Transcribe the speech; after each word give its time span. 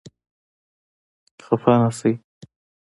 خفه 1.45 1.73
نه 1.81 1.89
شئ! 1.97 2.11